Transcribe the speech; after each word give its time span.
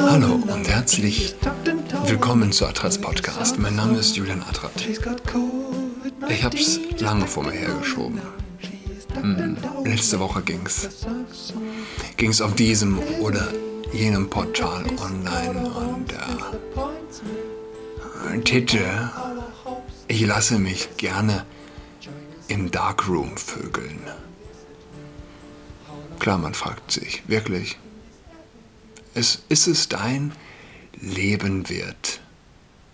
Hallo 0.00 0.34
und 0.34 0.68
herzlich 0.68 1.34
willkommen 2.04 2.52
zu 2.52 2.66
Adrats 2.66 2.98
Podcast. 2.98 3.58
Mein 3.58 3.76
Name 3.76 3.98
ist 3.98 4.14
Julian 4.14 4.42
Adrat. 4.42 4.72
Ich 6.28 6.44
hab's 6.44 6.78
lange 6.98 7.26
vor 7.26 7.44
mir 7.44 7.52
hergeschoben. 7.52 8.20
Hm, 9.14 9.56
letzte 9.84 10.20
Woche 10.20 10.42
ging's. 10.42 11.06
Ging's 12.18 12.42
auf 12.42 12.54
diesem 12.56 12.98
oder 13.20 13.48
jenem 13.90 14.28
Portal 14.28 14.84
online 15.00 15.70
und 15.70 16.12
äh, 18.34 18.40
Titel 18.44 18.84
Ich 20.08 20.26
lasse 20.26 20.58
mich 20.58 20.90
gerne 20.98 21.46
im 22.48 22.70
Darkroom 22.70 23.34
vögeln. 23.38 23.98
Klar, 26.28 26.36
man 26.36 26.52
fragt 26.52 26.92
sich, 26.92 27.22
wirklich, 27.26 27.78
ist, 29.14 29.44
ist 29.48 29.66
es 29.66 29.88
dein 29.88 30.32
Leben 31.00 31.70
wert, 31.70 32.20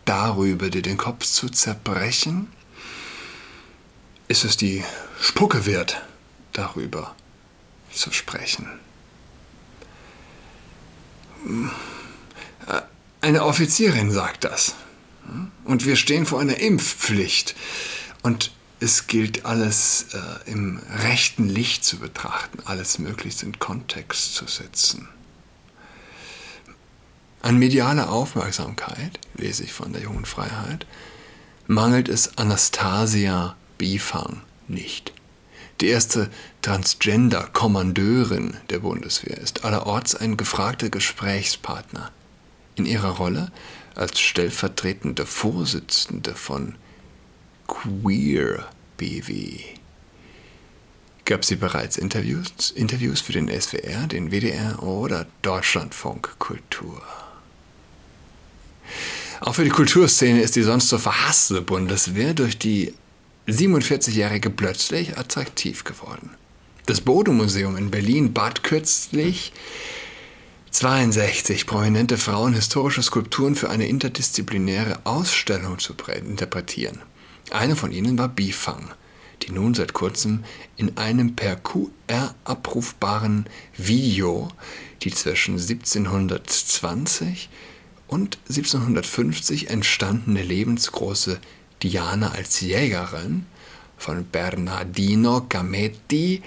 darüber 0.05 0.71
dir 0.71 0.83
den 0.83 0.97
Kopf 0.97 1.27
zu 1.27 1.49
zerbrechen? 1.49 2.53
Ist 4.29 4.45
es 4.45 4.57
die 4.57 4.85
Spucke 5.21 5.67
wert, 5.67 6.01
darüber 6.53 7.17
zu 7.93 8.13
sprechen? 8.13 8.69
Eine 13.21 13.43
Offizierin 13.43 14.13
sagt 14.13 14.45
das. 14.45 14.77
Und 15.65 15.87
wir 15.87 15.97
stehen 15.97 16.25
vor 16.25 16.39
einer 16.39 16.59
Impfpflicht. 16.59 17.57
Und 18.23 18.53
es 18.85 19.07
gilt 19.07 19.47
alles 19.47 20.09
äh, 20.13 20.51
im 20.51 20.79
rechten 21.03 21.49
Licht 21.49 21.85
zu 21.87 21.99
betrachten, 21.99 22.59
alles 22.67 22.99
möglichst 22.99 23.43
in 23.43 23.59
Kontext 23.59 24.35
zu 24.35 24.47
setzen. 24.47 25.09
An 27.41 27.59
medialer 27.59 28.11
Aufmerksamkeit, 28.11 29.19
lese 29.37 29.65
ich 29.65 29.73
von 29.73 29.95
der 29.95 30.03
jungen 30.03 30.27
Freiheit, 30.27 30.87
mangelt 31.67 32.11
es 32.11 32.37
Anastasia 32.37 33.57
Bifang 33.79 34.43
nicht. 34.69 35.15
Die 35.81 35.89
erste 35.89 36.31
Transgender-Kommandeurin 36.61 38.59
der 38.69 38.81
Bundeswehr 38.81 39.39
ist 39.39 39.65
allerorts 39.65 40.15
ein 40.15 40.37
gefragter 40.37 40.91
Gesprächspartner. 40.91 42.11
In 42.77 42.85
ihrer 42.85 43.17
Rolle 43.17 43.51
als 43.95 44.21
stellvertretende 44.21 45.25
Vorsitzende 45.25 46.35
von 46.35 46.75
Queer 47.67 48.69
BW 48.97 49.61
gab 51.25 51.45
sie 51.45 51.57
bereits 51.57 51.97
Interviews, 51.97 52.71
Interviews 52.75 53.21
für 53.21 53.33
den 53.33 53.49
SWR, 53.49 54.07
den 54.07 54.31
WDR 54.31 54.83
oder 54.83 55.27
Deutschlandfunk 55.43 56.39
Kultur. 56.39 57.03
Auch 59.41 59.55
für 59.55 59.65
die 59.65 59.71
Kulturszene 59.71 60.41
ist 60.41 60.57
die 60.57 60.63
sonst 60.63 60.89
so 60.89 60.99
verhasste 60.99 61.63
Bundeswehr 61.63 62.35
durch 62.35 62.59
die 62.59 62.95
47-Jährige 63.49 64.51
plötzlich 64.51 65.19
attraktiv 65.19 65.85
geworden. 65.85 66.31
Das 66.87 67.01
Bode-Museum 67.01 67.77
in 67.77 67.91
Berlin 67.91 68.33
bat 68.33 68.63
kürzlich 68.63 69.53
62 70.71 71.67
prominente 71.67 72.19
Frauen 72.19 72.53
historische 72.53 73.03
Skulpturen 73.03 73.55
für 73.55 73.71
eine 73.71 73.87
interdisziplinäre 73.87 75.01
Ausstellung 75.05 75.79
zu 75.79 75.95
interpretieren. 75.95 77.01
Eine 77.55 77.77
von 77.77 77.93
ihnen 77.93 78.19
war 78.19 78.27
Bifang, 78.29 78.91
die 79.43 79.53
nun 79.53 79.75
seit 79.75 79.93
kurzem 79.93 80.43
in 80.77 80.97
einem 80.99 81.37
per 81.37 81.55
QR 81.55 82.35
abrufbaren 82.43 83.47
Video 83.77 84.49
die 85.03 85.13
zwischen 85.13 85.53
1720 85.53 87.49
und 88.09 88.39
1750 88.49 89.71
entstandene 89.71 90.43
lebensgroße 90.43 91.39
Diana 91.81 92.33
als 92.33 92.61
Jägerin 92.61 93.47
von 93.99 94.27
Bernardino 94.27 95.47
Gametti 95.49 96.43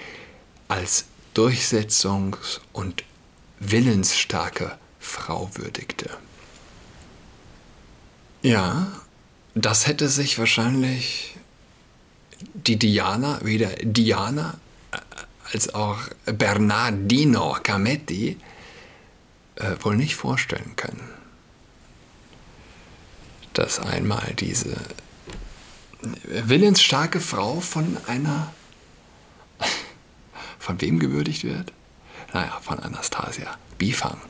als 0.68 1.06
durchsetzungs- 1.34 2.60
und 2.74 3.02
willensstarke 3.60 4.76
Frau 5.00 5.50
würdigte. 5.54 6.10
Ja, 8.42 8.92
das 9.64 9.86
hätte 9.86 10.08
sich 10.08 10.38
wahrscheinlich 10.38 11.36
die 12.54 12.76
Diana, 12.76 13.40
weder 13.42 13.70
Diana 13.82 14.58
äh, 14.92 14.98
als 15.52 15.74
auch 15.74 15.98
Bernardino 16.26 17.56
Cametti 17.62 18.36
äh, 19.56 19.76
wohl 19.80 19.96
nicht 19.96 20.14
vorstellen 20.14 20.74
können. 20.76 21.08
Dass 23.54 23.80
einmal 23.80 24.34
diese 24.38 24.76
willensstarke 26.22 27.20
Frau 27.20 27.60
von 27.60 27.96
einer. 28.06 28.52
Von 30.60 30.80
wem 30.82 30.98
gewürdigt 30.98 31.44
wird? 31.44 31.72
Naja, 32.34 32.58
von 32.60 32.78
Anastasia 32.78 33.56
Bifang. 33.78 34.20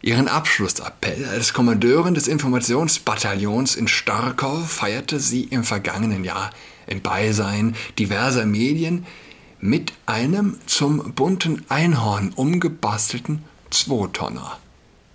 Ihren 0.00 0.28
Abschlussappell 0.28 1.24
als 1.24 1.52
Kommandeurin 1.52 2.14
des 2.14 2.28
Informationsbataillons 2.28 3.74
in 3.74 3.88
Starkow 3.88 4.64
feierte 4.64 5.18
sie 5.18 5.44
im 5.44 5.64
vergangenen 5.64 6.22
Jahr 6.22 6.50
im 6.86 7.02
Beisein 7.02 7.74
diverser 7.98 8.46
Medien 8.46 9.06
mit 9.60 9.92
einem 10.06 10.56
zum 10.66 11.14
bunten 11.14 11.64
Einhorn 11.68 12.32
umgebastelten 12.34 13.44
Zweitonner. 13.70 14.58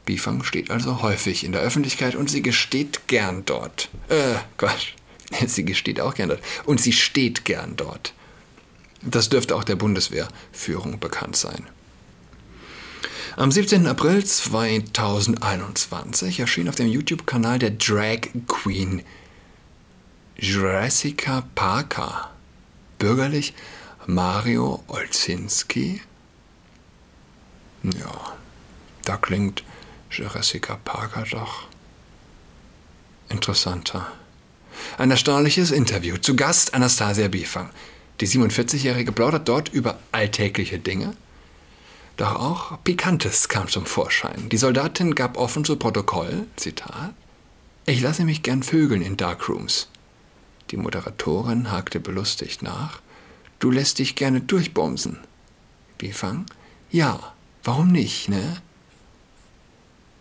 Bifang 0.05 0.43
steht 0.43 0.69
also 0.69 1.01
häufig 1.01 1.45
in 1.45 1.53
der 1.53 1.61
Öffentlichkeit 1.61 2.15
und 2.15 2.29
sie 2.29 2.41
gesteht 2.41 3.07
gern 3.07 3.45
dort. 3.45 3.87
Äh, 4.09 4.35
Gott, 4.57 4.93
sie 5.47 5.63
gesteht 5.63 6.01
auch 6.01 6.13
gern 6.13 6.27
dort. 6.27 6.41
Und 6.65 6.81
sie 6.81 6.91
steht 6.91 7.45
gern 7.45 7.77
dort. 7.77 8.13
Das 9.01 9.29
dürfte 9.29 9.55
auch 9.55 9.63
der 9.63 9.77
Bundeswehrführung 9.77 10.99
bekannt 10.99 11.37
sein. 11.37 11.67
Am 13.35 13.51
17. 13.51 13.87
April 13.87 14.23
2021 14.23 16.39
erschien 16.39 16.69
auf 16.69 16.75
dem 16.75 16.87
YouTube-Kanal 16.87 17.57
der 17.57 17.71
Drag 17.71 18.27
Queen 18.47 19.01
Jessica 20.37 21.41
Parker, 21.55 22.29
bürgerlich 22.99 23.55
Mario 24.05 24.83
Olzinski. 24.85 25.99
Ja, 27.81 28.35
da 29.03 29.17
klingt 29.17 29.63
Jessica 30.11 30.75
Parker 30.75 31.23
doch 31.31 31.63
interessanter. 33.29 34.11
Ein 34.99 35.09
erstaunliches 35.09 35.71
Interview. 35.71 36.17
Zu 36.17 36.35
Gast 36.35 36.75
Anastasia 36.75 37.29
Bifang. 37.29 37.71
Die 38.21 38.27
47-Jährige 38.27 39.11
plaudert 39.11 39.49
dort 39.49 39.69
über 39.69 39.97
alltägliche 40.11 40.77
Dinge, 40.77 41.15
doch 42.17 42.35
auch 42.35 42.83
Pikantes 42.83 43.49
kam 43.49 43.67
zum 43.67 43.85
Vorschein. 43.85 44.49
Die 44.49 44.57
Soldatin 44.57 45.15
gab 45.15 45.37
offen 45.37 45.65
zu 45.65 45.77
Protokoll, 45.77 46.45
Zitat, 46.55 47.13
ich 47.85 48.01
lasse 48.01 48.23
mich 48.23 48.43
gern 48.43 48.63
vögeln 48.63 49.01
in 49.01 49.17
Darkrooms. 49.17 49.89
Die 50.71 50.77
Moderatorin 50.77 51.71
hakte 51.71 51.99
belustigt 51.99 52.61
nach, 52.63 53.01
du 53.59 53.71
lässt 53.71 53.99
dich 53.99 54.15
gerne 54.15 54.41
durchbomsen. 54.41 55.17
Bifang, 55.97 56.45
ja, 56.91 57.19
warum 57.63 57.91
nicht, 57.91 58.29
ne? 58.29 58.61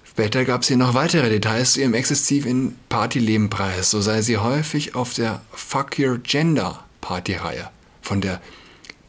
Später 0.05 0.45
gab 0.45 0.65
sie 0.65 0.77
noch 0.77 0.93
weitere 0.93 1.31
Details 1.31 1.73
zu 1.73 1.81
ihrem 1.81 1.95
exzessiven 1.95 2.77
Partyleben 2.91 3.49
preis. 3.49 3.91
So 3.91 4.03
sei 4.03 4.21
sie 4.21 4.37
häufig 4.37 4.95
auf 4.95 5.15
der 5.15 5.41
Fuck 5.53 5.99
Your 5.99 6.19
Gender 6.19 6.85
Partyreihe 7.01 7.71
von 8.03 8.21
der 8.21 8.43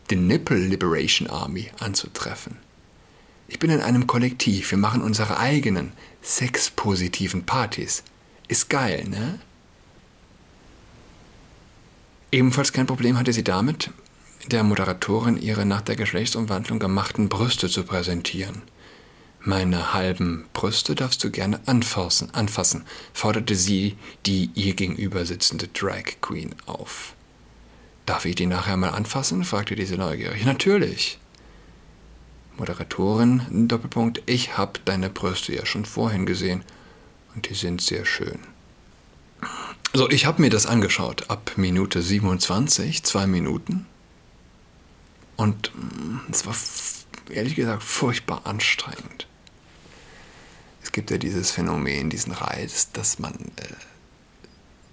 The 0.10 0.16
Nipple 0.16 0.58
Liberation 0.58 1.30
Army 1.30 1.70
anzutreffen. 1.80 2.58
Ich 3.54 3.60
bin 3.60 3.70
in 3.70 3.82
einem 3.82 4.08
Kollektiv. 4.08 4.72
Wir 4.72 4.80
machen 4.80 5.04
unsere 5.04 5.38
eigenen 5.38 5.92
sexpositiven 6.24 7.46
Partys. 7.46 8.04
Ist 8.48 8.68
geil, 8.68 9.08
ne? 9.08 9.40
Ebenfalls 12.32 12.74
kein 12.74 12.88
Problem 12.88 13.16
hatte 13.16 13.32
sie 13.32 13.44
damit, 13.44 13.92
der 14.48 14.64
Moderatorin 14.64 15.40
ihre 15.40 15.68
nach 15.68 15.82
der 15.82 15.96
Geschlechtsumwandlung 15.96 16.80
gemachten 16.80 17.30
Brüste 17.30 17.70
zu 17.70 17.84
präsentieren. 17.84 18.64
Meine 19.40 19.94
halben 19.94 20.46
Brüste 20.54 20.96
darfst 20.96 21.24
du 21.24 21.30
gerne 21.30 21.60
anfassen, 21.68 22.34
anfassen, 22.34 22.86
forderte 23.14 23.54
sie 23.54 23.98
die 24.26 24.50
ihr 24.56 24.74
gegenüber 24.74 25.28
sitzende 25.28 25.68
Drag 25.68 26.06
Queen 26.22 26.56
auf. 26.66 27.14
Darf 28.08 28.26
ich 28.26 28.34
die 28.34 28.48
nachher 28.48 28.78
mal 28.78 28.90
anfassen? 28.90 29.44
fragte 29.44 29.76
diese 29.76 29.96
neugierig. 29.96 30.44
Natürlich. 30.44 31.20
Moderatorin, 32.58 33.68
Doppelpunkt, 33.68 34.22
ich 34.26 34.58
hab 34.58 34.84
deine 34.86 35.10
Brüste 35.10 35.54
ja 35.56 35.66
schon 35.66 35.86
vorhin 35.86 36.26
gesehen 36.26 36.64
und 37.36 37.50
die 37.50 37.56
sind 37.56 37.82
sehr 37.82 38.06
schön. 38.06 38.40
So, 39.94 40.10
ich 40.10 40.26
habe 40.26 40.42
mir 40.42 40.50
das 40.50 40.66
angeschaut 40.66 41.30
ab 41.30 41.54
Minute 41.56 42.02
27, 42.02 43.04
zwei 43.04 43.28
Minuten. 43.28 43.86
Und 45.36 45.72
mm, 45.76 46.32
es 46.32 46.46
war 46.46 46.56
ehrlich 47.30 47.56
gesagt 47.56 47.84
furchtbar 47.84 48.42
anstrengend. 48.46 49.28
Es 50.84 50.92
gibt 50.92 51.12
ja 51.12 51.18
dieses 51.18 51.52
Phänomen, 51.52 52.10
diesen 52.10 52.34
Reiz, 52.34 52.92
dass 52.92 53.20
man 53.20 53.34
äh, 53.34 53.68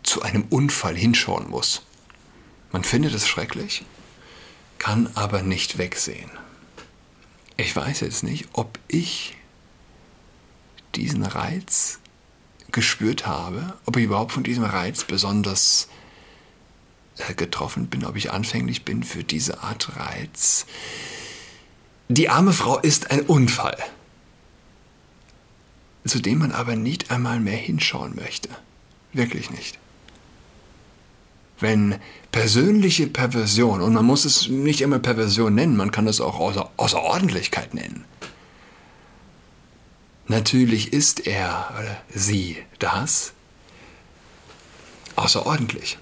zu 0.03 0.23
einem 0.23 0.45
Unfall 0.51 0.97
hinschauen 0.97 1.49
muss. 1.49 1.83
Man 2.73 2.85
findet 2.85 3.15
es 3.15 3.29
schrecklich, 3.29 3.85
kann 4.79 5.11
aber 5.15 5.43
nicht 5.43 5.79
wegsehen. 5.79 6.31
Ich 7.57 7.75
weiß 7.75 8.01
jetzt 8.01 8.23
nicht, 8.23 8.49
ob 8.53 8.79
ich 8.89 9.37
diesen 10.95 11.25
Reiz 11.25 11.99
gespürt 12.73 13.27
habe, 13.27 13.75
ob 13.87 13.97
ich 13.97 14.05
überhaupt 14.05 14.33
von 14.33 14.43
diesem 14.43 14.65
Reiz 14.65 15.05
besonders 15.05 15.89
äh, 17.19 17.35
getroffen 17.35 17.89
bin, 17.89 18.05
ob 18.05 18.17
ich 18.17 18.31
anfänglich 18.31 18.85
bin 18.85 19.03
für 19.03 19.25
diese 19.25 19.63
Art 19.63 19.97
Reiz. 19.97 20.67
Die 22.09 22.29
arme 22.29 22.53
Frau 22.53 22.79
ist 22.79 23.11
ein 23.11 23.23
Unfall, 23.23 23.77
zu 26.05 26.21
dem 26.21 26.39
man 26.39 26.53
aber 26.53 26.77
nicht 26.77 27.11
einmal 27.11 27.41
mehr 27.41 27.57
hinschauen 27.57 28.15
möchte. 28.15 28.49
Wirklich 29.13 29.51
nicht. 29.51 29.80
Wenn 31.61 31.97
persönliche 32.33 33.07
Perversion, 33.07 33.81
und 33.81 33.93
man 33.93 34.05
muss 34.05 34.25
es 34.25 34.49
nicht 34.49 34.81
immer 34.81 34.99
Perversion 34.99 35.55
nennen, 35.55 35.77
man 35.77 35.91
kann 35.91 36.07
es 36.07 36.21
auch 36.21 36.41
Außer 36.41 36.71
Außerordentlichkeit 36.77 37.75
nennen. 37.75 38.05
Natürlich 40.27 40.93
ist 40.93 41.27
er 41.27 41.71
oder 41.79 41.97
sie 42.09 42.57
das 42.79 43.33
außerordentlich. 45.17 45.99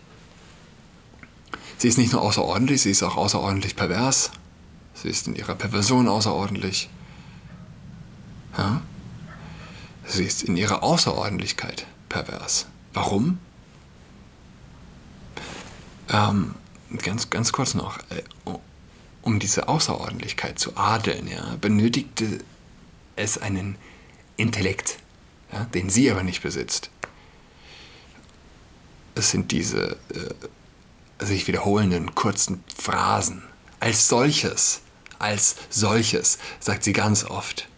Sie 1.79 1.89
ist 1.89 1.99
nicht 1.99 2.13
nur 2.13 2.23
außerordentlich, 2.23 2.83
sie 2.83 2.91
ist 2.91 3.03
auch 3.03 3.17
außerordentlich 3.17 3.75
pervers. 3.75 4.31
Sie 4.95 5.09
ist 5.09 5.29
in 5.29 5.37
ihrer 5.37 5.55
Perversion 5.55 6.09
außerordentlich. 6.09 6.91
Ja? 8.57 8.83
Sie 10.07 10.25
ist 10.25 10.43
in 10.43 10.57
ihrer 10.57 10.83
Außerordentlichkeit 10.83 11.87
pervers. 12.09 12.67
Warum? 12.93 13.39
Ähm, 16.09 16.55
ganz, 16.99 17.31
ganz 17.31 17.53
kurz 17.53 17.75
noch. 17.75 17.99
Äh, 18.11 18.23
um 19.23 19.39
diese 19.39 19.69
Außerordentlichkeit 19.69 20.59
zu 20.59 20.77
adeln, 20.77 21.29
ja, 21.29 21.57
benötigte 21.61 22.39
es 23.17 23.37
einen 23.37 23.77
Intellekt, 24.37 24.99
ja, 25.53 25.65
den 25.67 25.91
sie 25.91 26.11
aber 26.11 26.23
nicht 26.23 26.43
besitzt. 26.43 26.91
Es 29.15 29.31
sind 29.31 29.51
diese 29.51 29.97
äh, 30.15 31.25
sich 31.25 31.47
wiederholenden 31.49 32.15
kurzen 32.15 32.63
Phrasen. 32.81 33.43
Als 33.81 34.09
solches, 34.09 34.81
als 35.19 35.57
solches, 35.69 36.39
sagt 36.61 36.85
sie 36.85 36.93
ganz 36.93 37.25
oft. 37.25 37.69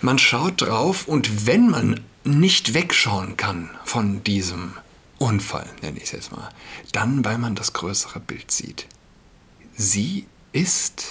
Man 0.00 0.18
schaut 0.18 0.62
drauf 0.62 1.08
und 1.08 1.46
wenn 1.46 1.68
man 1.68 2.00
nicht 2.24 2.74
wegschauen 2.74 3.36
kann 3.36 3.70
von 3.84 4.22
diesem 4.24 4.74
Unfall, 5.18 5.68
nenne 5.82 5.98
ich 5.98 6.04
es 6.04 6.12
jetzt 6.12 6.32
mal, 6.32 6.50
dann 6.92 7.24
weil 7.24 7.38
man 7.38 7.54
das 7.54 7.72
größere 7.72 8.20
Bild 8.20 8.50
sieht. 8.50 8.86
Sie 9.74 10.26
ist, 10.52 11.06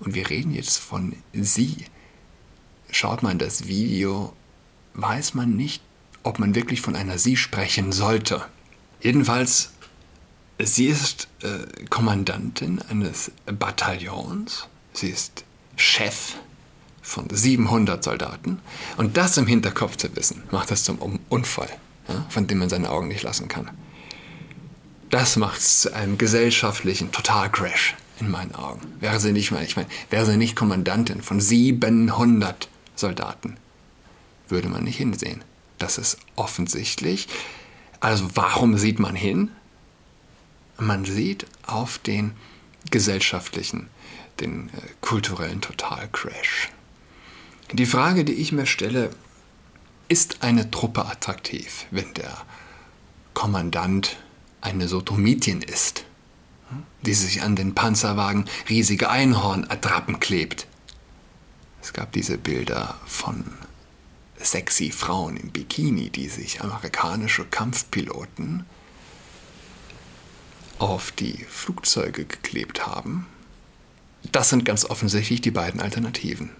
und 0.00 0.14
wir 0.14 0.28
reden 0.30 0.54
jetzt 0.54 0.78
von 0.78 1.16
sie, 1.32 1.84
schaut 2.90 3.22
man 3.22 3.38
das 3.38 3.66
Video, 3.66 4.34
weiß 4.94 5.34
man 5.34 5.56
nicht, 5.56 5.82
ob 6.22 6.38
man 6.38 6.54
wirklich 6.54 6.80
von 6.80 6.96
einer 6.96 7.18
sie 7.18 7.36
sprechen 7.36 7.92
sollte. 7.92 8.44
Jedenfalls, 9.00 9.72
sie 10.58 10.86
ist 10.86 11.28
äh, 11.42 11.84
Kommandantin 11.86 12.80
eines 12.82 13.32
Bataillons, 13.46 14.68
sie 14.92 15.08
ist 15.08 15.44
Chef 15.76 16.36
von 17.02 17.28
700 17.28 18.02
Soldaten. 18.04 18.60
Und 18.96 19.16
das 19.16 19.36
im 19.36 19.46
Hinterkopf 19.46 19.96
zu 19.96 20.14
wissen, 20.14 20.42
macht 20.50 20.70
das 20.70 20.84
zum 20.84 20.98
Unfall, 21.28 21.70
von 22.28 22.46
dem 22.46 22.58
man 22.58 22.68
seine 22.68 22.90
Augen 22.90 23.08
nicht 23.08 23.22
lassen 23.22 23.48
kann. 23.48 23.70
Das 25.10 25.36
macht 25.36 25.58
es 25.58 25.80
zu 25.82 25.94
einem 25.94 26.16
gesellschaftlichen 26.16 27.12
Totalcrash 27.12 27.94
in 28.18 28.30
meinen 28.30 28.54
Augen. 28.54 28.80
Wäre 29.00 29.20
sie 29.20 29.32
nicht 29.32 29.52
ich 29.52 29.76
meine, 29.76 29.88
wäre 30.10 30.24
sie 30.24 30.36
nicht 30.36 30.56
Kommandantin 30.56 31.22
von 31.22 31.40
700 31.40 32.68
Soldaten, 32.94 33.56
würde 34.48 34.68
man 34.68 34.84
nicht 34.84 34.96
hinsehen. 34.96 35.44
Das 35.78 35.98
ist 35.98 36.18
offensichtlich. 36.36 37.28
Also 38.00 38.28
warum 38.34 38.78
sieht 38.78 38.98
man 38.98 39.14
hin? 39.14 39.50
Man 40.78 41.04
sieht 41.04 41.46
auf 41.66 41.98
den 41.98 42.32
gesellschaftlichen, 42.90 43.88
den 44.40 44.68
äh, 44.68 44.72
kulturellen 45.00 45.60
Totalcrash. 45.60 46.70
Die 47.72 47.86
Frage, 47.86 48.24
die 48.24 48.34
ich 48.34 48.52
mir 48.52 48.66
stelle, 48.66 49.10
ist 50.08 50.42
eine 50.42 50.70
Truppe 50.70 51.06
attraktiv, 51.06 51.86
wenn 51.90 52.12
der 52.14 52.36
Kommandant 53.34 54.16
eine 54.60 54.88
Sotomitin 54.88 55.62
ist, 55.62 56.04
die 57.02 57.14
sich 57.14 57.42
an 57.42 57.56
den 57.56 57.74
Panzerwagen 57.74 58.46
riesige 58.68 59.10
Einhornattrappen 59.10 60.20
klebt? 60.20 60.66
Es 61.80 61.92
gab 61.92 62.12
diese 62.12 62.38
Bilder 62.38 63.00
von 63.06 63.44
sexy 64.38 64.90
Frauen 64.90 65.36
im 65.36 65.50
Bikini, 65.50 66.10
die 66.10 66.28
sich 66.28 66.60
amerikanische 66.62 67.44
Kampfpiloten 67.44 68.66
auf 70.78 71.12
die 71.12 71.46
Flugzeuge 71.48 72.24
geklebt 72.24 72.86
haben. 72.86 73.26
Das 74.30 74.50
sind 74.50 74.64
ganz 74.64 74.84
offensichtlich 74.84 75.40
die 75.40 75.50
beiden 75.50 75.80
Alternativen 75.80 76.50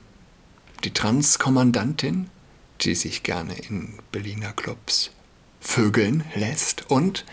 die 0.85 0.93
Transkommandantin, 0.93 2.29
die 2.85 2.95
sich 2.95 3.23
gerne 3.23 3.55
in 3.55 3.99
Berliner 4.11 4.53
Clubs 4.53 5.11
vögeln 5.61 6.25
lässt 6.35 6.91
und 6.91 7.25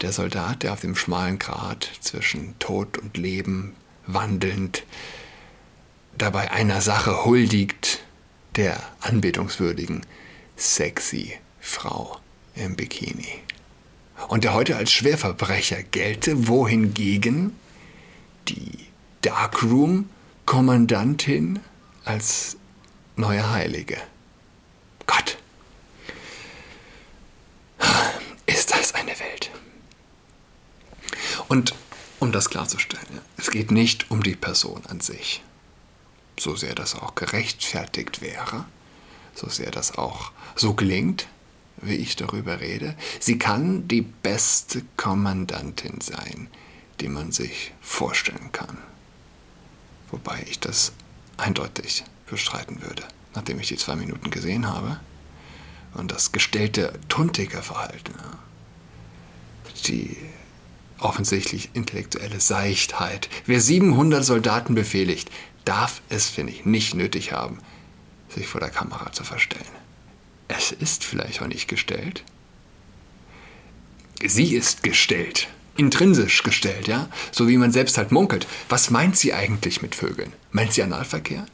der 0.00 0.12
Soldat, 0.12 0.62
der 0.62 0.72
auf 0.72 0.80
dem 0.80 0.96
schmalen 0.96 1.38
Grat 1.38 1.90
zwischen 2.00 2.58
Tod 2.58 2.98
und 2.98 3.16
Leben 3.16 3.74
wandelnd 4.06 4.84
dabei 6.16 6.50
einer 6.50 6.80
Sache 6.80 7.24
huldigt, 7.24 8.00
der 8.56 8.82
anbetungswürdigen, 9.00 10.00
sexy 10.56 11.38
Frau 11.60 12.18
im 12.54 12.74
Bikini. 12.76 13.28
Und 14.28 14.44
der 14.44 14.54
heute 14.54 14.76
als 14.76 14.92
Schwerverbrecher 14.92 15.82
gelte, 15.84 16.48
wohingegen 16.48 17.54
die 18.48 18.86
Darkroom-Kommandantin 19.22 21.60
als 22.04 22.56
neue 23.16 23.50
Heilige. 23.50 23.96
Gott, 25.08 25.38
ist 28.46 28.70
das 28.70 28.94
eine 28.94 29.18
Welt. 29.18 29.50
Und 31.48 31.74
um 32.20 32.30
das 32.30 32.50
klarzustellen, 32.50 33.20
es 33.36 33.50
geht 33.50 33.70
nicht 33.72 34.10
um 34.10 34.22
die 34.22 34.36
Person 34.36 34.84
an 34.86 35.00
sich, 35.00 35.42
so 36.38 36.54
sehr 36.54 36.74
das 36.74 36.94
auch 36.94 37.14
gerechtfertigt 37.14 38.20
wäre, 38.20 38.66
so 39.34 39.48
sehr 39.48 39.70
das 39.70 39.96
auch 39.96 40.30
so 40.54 40.74
klingt, 40.74 41.26
wie 41.78 41.94
ich 41.94 42.16
darüber 42.16 42.60
rede. 42.60 42.96
Sie 43.18 43.38
kann 43.38 43.88
die 43.88 44.02
beste 44.02 44.82
Kommandantin 44.96 46.00
sein, 46.00 46.48
die 47.00 47.08
man 47.08 47.32
sich 47.32 47.72
vorstellen 47.80 48.52
kann. 48.52 48.78
Wobei 50.10 50.44
ich 50.48 50.58
das 50.60 50.92
eindeutig 51.36 52.04
bestreiten 52.26 52.82
würde, 52.82 53.04
nachdem 53.34 53.60
ich 53.60 53.68
die 53.68 53.76
zwei 53.76 53.96
Minuten 53.96 54.30
gesehen 54.30 54.66
habe. 54.66 55.00
Und 55.94 56.12
das 56.12 56.32
gestellte 56.32 56.92
Tuntiker-Verhalten, 57.08 58.14
die 59.86 60.16
offensichtlich 60.98 61.70
intellektuelle 61.72 62.40
Seichtheit. 62.40 63.28
Wer 63.46 63.60
700 63.60 64.24
Soldaten 64.24 64.74
befehligt, 64.74 65.30
darf 65.64 66.02
es, 66.08 66.28
finde 66.28 66.52
ich, 66.52 66.64
nicht 66.64 66.94
nötig 66.94 67.32
haben, 67.32 67.58
sich 68.28 68.46
vor 68.46 68.60
der 68.60 68.70
Kamera 68.70 69.12
zu 69.12 69.24
verstellen. 69.24 69.64
Es 70.48 70.72
ist 70.72 71.04
vielleicht 71.04 71.40
auch 71.40 71.46
nicht 71.46 71.68
gestellt. 71.68 72.24
Sie 74.24 74.54
ist 74.54 74.82
gestellt 74.82 75.48
intrinsisch 75.78 76.42
gestellt, 76.42 76.88
ja, 76.88 77.08
so 77.30 77.48
wie 77.48 77.56
man 77.56 77.72
selbst 77.72 77.96
halt 77.96 78.12
munkelt. 78.12 78.46
Was 78.68 78.90
meint 78.90 79.16
sie 79.16 79.32
eigentlich 79.32 79.80
mit 79.80 79.94
Vögeln? 79.94 80.32
Meint 80.50 80.72
sie 80.72 80.82
Analverkehr? 80.82 81.46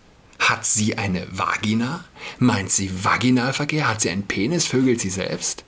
Hat 0.44 0.66
sie 0.66 0.98
eine 0.98 1.26
Vagina? 1.30 2.04
Meint 2.38 2.70
sie 2.70 3.04
Vaginalverkehr? 3.04 3.88
Hat 3.88 4.02
sie 4.02 4.10
einen 4.10 4.26
Penis? 4.26 4.66
Vögelt 4.66 5.00
sie 5.00 5.08
selbst? 5.08 5.64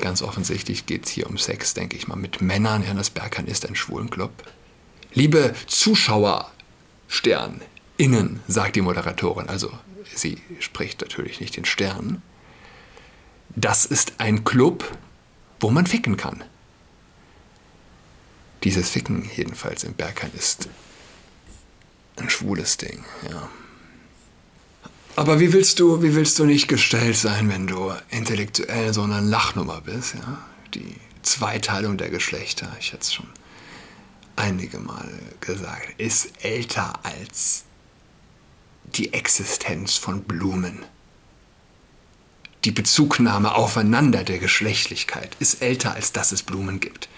Ganz 0.00 0.22
offensichtlich 0.22 0.86
geht 0.86 1.06
es 1.06 1.12
hier 1.12 1.30
um 1.30 1.38
Sex, 1.38 1.74
denke 1.74 1.96
ich 1.96 2.08
mal, 2.08 2.16
mit 2.16 2.40
Männern. 2.40 2.84
Das 2.96 3.10
Berghain 3.10 3.46
ist 3.46 3.68
ein 3.68 3.76
Schwulenclub. 3.76 4.32
Liebe 5.12 5.54
Zuschauer, 5.68 6.50
Stern, 7.06 7.60
innen, 7.96 8.40
sagt 8.48 8.74
die 8.74 8.80
Moderatorin, 8.80 9.48
also 9.48 9.72
sie 10.16 10.38
spricht 10.58 11.00
natürlich 11.00 11.40
nicht 11.40 11.56
den 11.56 11.64
Stern. 11.64 12.22
Das 13.54 13.84
ist 13.84 14.14
ein 14.18 14.42
Club, 14.42 14.98
wo 15.60 15.70
man 15.70 15.86
ficken 15.86 16.16
kann. 16.16 16.42
Dieses 18.64 18.90
Ficken 18.90 19.30
jedenfalls 19.36 19.84
im 19.84 19.94
Berghain 19.94 20.32
ist 20.36 20.68
ein 22.20 22.30
schwules 22.30 22.76
Ding, 22.76 23.04
ja. 23.30 23.48
Aber 25.16 25.40
wie 25.40 25.52
willst 25.52 25.80
du, 25.80 26.02
wie 26.02 26.14
willst 26.14 26.38
du 26.38 26.44
nicht 26.44 26.68
gestellt 26.68 27.16
sein, 27.16 27.50
wenn 27.50 27.66
du 27.66 27.92
intellektuell 28.10 28.94
so 28.94 29.02
eine 29.02 29.20
Lachnummer 29.20 29.80
bist, 29.80 30.14
ja? 30.14 30.38
Die 30.74 30.96
Zweiteilung 31.22 31.98
der 31.98 32.10
Geschlechter, 32.10 32.74
ich 32.78 32.92
hätte 32.92 33.02
es 33.02 33.12
schon 33.12 33.26
einige 34.36 34.78
Male 34.78 35.18
gesagt, 35.40 35.98
ist 35.98 36.44
älter 36.44 36.98
als 37.02 37.64
die 38.84 39.12
Existenz 39.12 39.96
von 39.96 40.22
Blumen. 40.22 40.84
Die 42.64 42.72
Bezugnahme 42.72 43.54
aufeinander 43.54 44.24
der 44.24 44.38
Geschlechtlichkeit 44.38 45.36
ist 45.38 45.62
älter, 45.62 45.94
als 45.94 46.12
dass 46.12 46.32
es 46.32 46.42
Blumen 46.42 46.80
gibt. 46.80 47.08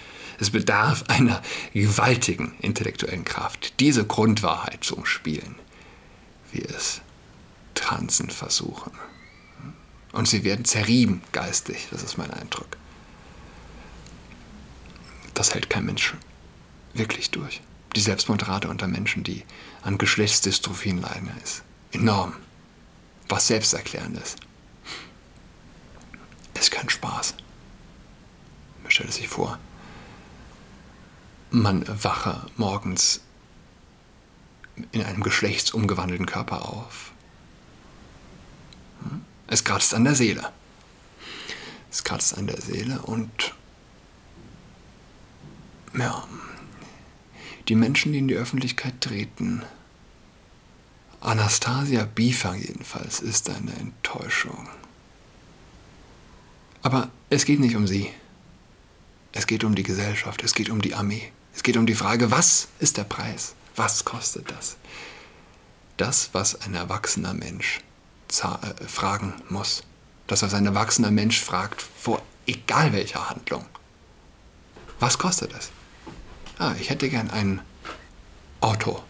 Es 0.42 0.50
bedarf 0.50 1.04
einer 1.06 1.40
gewaltigen 1.72 2.56
intellektuellen 2.58 3.24
Kraft, 3.24 3.78
diese 3.78 4.04
Grundwahrheit 4.04 4.82
zu 4.82 4.96
umspielen, 4.96 5.54
wie 6.50 6.62
es 6.62 7.00
Transen 7.74 8.28
versuchen. 8.28 8.90
Und 10.10 10.26
sie 10.26 10.42
werden 10.42 10.64
zerrieben 10.64 11.22
geistig, 11.30 11.86
das 11.92 12.02
ist 12.02 12.18
mein 12.18 12.32
Eindruck. 12.32 12.76
Das 15.32 15.54
hält 15.54 15.70
kein 15.70 15.84
Mensch 15.84 16.12
wirklich 16.92 17.30
durch. 17.30 17.60
Die 17.94 18.00
Selbstmordrate 18.00 18.68
unter 18.68 18.88
Menschen, 18.88 19.22
die 19.22 19.44
an 19.82 19.96
Geschlechtsdystrophien 19.96 21.00
leiden, 21.00 21.30
ist 21.44 21.62
enorm. 21.92 22.32
Was 23.28 23.46
selbsterklärendes. 23.46 24.34
Ist 26.58 26.72
kein 26.72 26.90
Spaß. 26.90 27.34
Man 28.82 28.90
stellt 28.90 29.12
sich 29.12 29.28
vor, 29.28 29.60
man 31.52 31.84
wache 32.02 32.46
morgens 32.56 33.20
in 34.90 35.02
einem 35.02 35.22
geschlechtsumgewandelten 35.22 36.26
Körper 36.26 36.68
auf. 36.68 37.12
Es 39.46 39.64
kratzt 39.64 39.94
an 39.94 40.04
der 40.04 40.14
Seele. 40.14 40.50
Es 41.90 42.04
kratzt 42.04 42.36
an 42.38 42.46
der 42.46 42.60
Seele 42.60 43.02
und 43.02 43.54
ja, 45.94 46.26
die 47.68 47.74
Menschen, 47.74 48.12
die 48.12 48.18
in 48.18 48.28
die 48.28 48.34
Öffentlichkeit 48.34 49.00
treten, 49.02 49.62
Anastasia 51.20 52.04
Biefer 52.04 52.54
jedenfalls, 52.54 53.20
ist 53.20 53.50
eine 53.50 53.74
Enttäuschung. 53.74 54.68
Aber 56.80 57.10
es 57.28 57.44
geht 57.44 57.60
nicht 57.60 57.76
um 57.76 57.86
sie. 57.86 58.10
Es 59.32 59.46
geht 59.46 59.64
um 59.64 59.74
die 59.74 59.82
Gesellschaft, 59.82 60.42
es 60.42 60.54
geht 60.54 60.70
um 60.70 60.80
die 60.80 60.94
Armee. 60.94 61.30
Es 61.54 61.62
geht 61.62 61.76
um 61.76 61.86
die 61.86 61.94
Frage, 61.94 62.30
was 62.30 62.68
ist 62.78 62.96
der 62.96 63.04
Preis? 63.04 63.54
Was 63.76 64.04
kostet 64.04 64.50
das? 64.50 64.76
Das, 65.96 66.30
was 66.32 66.60
ein 66.62 66.74
erwachsener 66.74 67.34
Mensch 67.34 67.80
äh, 68.28 68.86
fragen 68.86 69.34
muss. 69.48 69.82
Das, 70.26 70.42
was 70.42 70.54
ein 70.54 70.66
erwachsener 70.66 71.10
Mensch 71.10 71.40
fragt 71.40 71.82
vor 71.82 72.22
egal 72.46 72.92
welcher 72.92 73.28
Handlung. 73.28 73.66
Was 74.98 75.18
kostet 75.18 75.52
es? 75.54 75.70
Ah, 76.58 76.74
ich 76.80 76.90
hätte 76.90 77.08
gern 77.08 77.30
ein 77.30 77.60
Auto. 78.60 79.02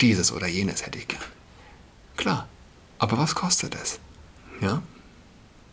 Dieses 0.00 0.32
oder 0.32 0.46
jenes 0.46 0.84
hätte 0.84 0.98
ich 0.98 1.08
gern. 1.08 1.22
Klar, 2.16 2.48
aber 2.98 3.18
was 3.18 3.34
kostet 3.34 3.74
es? 3.74 3.98
Ja? 4.60 4.82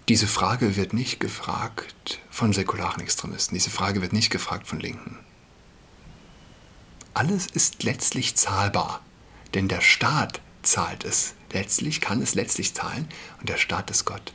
Diese 0.08 0.28
Frage 0.28 0.78
wird 0.78 0.94
nicht 0.94 1.20
gefragt 1.20 2.20
von 2.30 2.54
säkularen 2.54 3.02
Extremisten. 3.02 3.56
Diese 3.56 3.70
Frage 3.70 4.02
wird 4.02 4.14
nicht 4.14 4.30
gefragt 4.30 4.68
von 4.68 4.80
Linken. 4.80 5.18
Alles 7.18 7.48
ist 7.48 7.82
letztlich 7.82 8.36
zahlbar, 8.36 9.02
denn 9.56 9.68
der 9.68 9.82
Staat 9.82 10.40
zahlt 10.62 11.04
es. 11.04 11.34
Letztlich 11.52 12.00
kann 12.00 12.22
es 12.22 12.36
letztlich 12.36 12.76
zahlen 12.76 13.08
und 13.40 13.50
der 13.50 13.58
Staat 13.58 13.90
ist 13.90 14.06
Gott. 14.06 14.34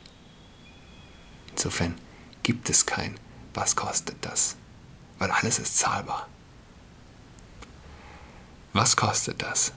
Insofern 1.51 1.95
gibt 2.43 2.69
es 2.69 2.85
kein, 2.85 3.15
was 3.53 3.77
kostet 3.77 4.17
das, 4.19 4.57
weil 5.17 5.31
alles 5.31 5.59
ist 5.59 5.77
zahlbar. 5.77 6.27
Was 8.73 8.97
kostet 8.97 9.41
das? 9.41 9.71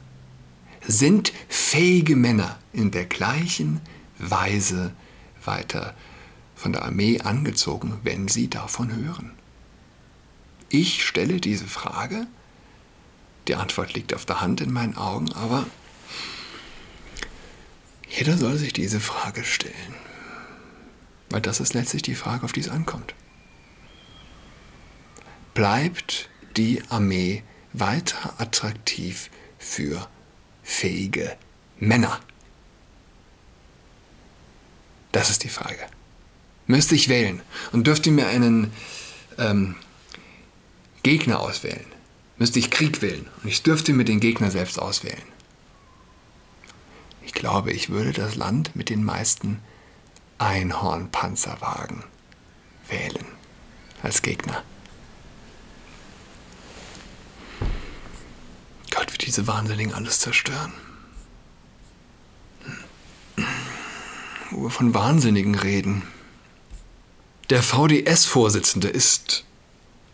Sind 0.85 1.33
fähige 1.49 2.17
Männer 2.17 2.59
in 2.73 2.91
der 2.91 3.07
gleichen 3.07 3.83
Weise 4.19 4.93
weiter 5.45 5.95
von 6.57 6.73
der 6.73 6.83
Armee 6.83 7.21
angezogen, 7.21 8.01
wenn 8.03 8.27
sie 8.27 8.51
davon 8.51 8.93
hören? 8.93 9.31
Ich 10.71 11.07
stelle 11.07 11.41
diese 11.41 11.69
Frage 11.69 12.27
die 13.49 13.55
Antwort 13.55 13.95
liegt 13.95 14.15
auf 14.15 14.25
der 14.25 14.41
Hand 14.41 14.61
in 14.61 14.73
meinen 14.73 14.97
Augen, 14.97 15.33
aber 15.33 15.67
jeder 18.09 18.37
soll 18.37 18.57
sich 18.57 18.73
diese 18.73 19.01
Frage 19.01 19.45
stellen. 19.45 19.95
Weil 21.31 21.41
das 21.41 21.61
ist 21.61 21.75
letztlich 21.75 22.03
die 22.03 22.15
Frage, 22.15 22.45
auf 22.45 22.53
die 22.53 22.61
es 22.61 22.69
ankommt. 22.69 23.15
Bleibt 25.55 26.29
die 26.57 26.83
Armee 26.89 27.43
weiter 27.73 28.35
attraktiv 28.39 29.31
für 29.59 30.09
fähige 30.63 31.37
Männer? 31.79 32.21
Das 35.13 35.31
ist 35.31 35.45
die 35.45 35.49
Frage. 35.49 35.87
Müsste 36.67 36.95
ich 36.95 37.09
wählen 37.09 37.41
und 37.73 37.87
dürfte 37.87 38.11
mir 38.11 38.27
einen 38.29 38.73
ähm, 39.39 39.77
Gegner 41.03 41.41
auswählen, 41.41 41.87
müsste 42.39 42.59
ich 42.59 42.71
Krieg 42.71 43.03
wählen 43.03 43.29
und 43.43 43.49
ich 43.49 43.63
dürfte 43.63 43.93
mir 43.93 44.05
den 44.05 44.21
Gegner 44.21 44.51
selbst 44.51 44.79
auswählen. 44.79 45.23
Ich 47.23 47.33
glaube, 47.33 47.73
ich 47.73 47.91
würde 47.91 48.13
das 48.13 48.37
Land 48.37 48.77
mit 48.77 48.89
den 48.89 49.05
meisten 49.05 49.61
Einhornpanzerwagen 50.39 52.05
wählen 52.89 53.27
als 54.03 54.23
Gegner. 54.23 54.63
Gott, 58.91 59.13
wie 59.13 59.19
diese 59.19 59.47
Wahnsinnigen 59.47 59.95
alles 59.95 60.21
zerstören. 60.21 60.73
Wo 64.51 64.65
wir 64.65 64.71
von 64.71 64.95
Wahnsinnigen 64.95 65.55
reden. 65.55 66.03
Der 67.51 67.63
VDS-Vorsitzende 67.63 68.89
ist 68.89 69.45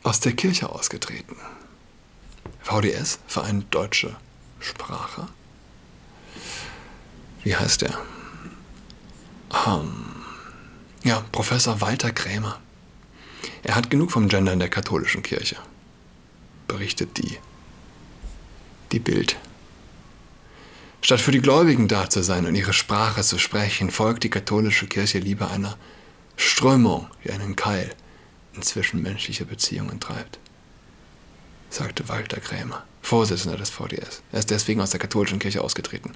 aus 0.03 0.21
der 0.21 0.33
Kirche 0.33 0.69
ausgetreten. 0.69 1.37
VDS, 2.63 3.19
Verein 3.27 3.65
Deutsche 3.71 4.17
Sprache. 4.61 5.27
Wie 7.43 7.57
heißt 7.57 7.83
der? 7.83 7.99
Um, 9.67 10.05
ja, 11.03 11.25
Professor 11.33 11.81
Walter 11.81 12.13
Krämer. 12.13 12.61
Er 13.65 13.75
hat 13.75 13.91
genug 13.91 14.13
vom 14.13 14.29
Gender 14.29 14.53
in 14.53 14.61
der 14.61 14.69
katholischen 14.69 15.23
Kirche, 15.23 15.57
berichtet 16.69 17.19
die, 17.19 17.39
die 18.93 19.01
Bild. 19.01 19.37
Statt 21.01 21.21
für 21.21 21.33
die 21.33 21.41
Gläubigen 21.41 21.89
da 21.89 22.09
zu 22.09 22.23
sein 22.23 22.47
und 22.47 22.55
ihre 22.55 22.73
Sprache 22.73 23.23
zu 23.23 23.39
sprechen, 23.39 23.91
folgt 23.91 24.23
die 24.23 24.31
katholische 24.31 24.87
Kirche 24.87 25.19
lieber 25.19 25.51
einer 25.51 25.77
Strömung, 26.37 27.09
die 27.25 27.33
einen 27.33 27.57
Keil 27.57 27.93
in 28.55 28.63
zwischenmenschliche 28.63 29.45
Beziehungen 29.45 29.99
treibt 29.99 30.39
sagte 31.73 32.09
Walter 32.09 32.41
Krämer, 32.41 32.85
Vorsitzender 33.01 33.57
des 33.57 33.71
VDS. 33.71 34.23
Er 34.33 34.39
ist 34.39 34.51
deswegen 34.51 34.81
aus 34.81 34.91
der 34.91 35.01
katholischen 35.01 35.39
Kirche 35.39 35.63
ausgetreten. 35.63 36.13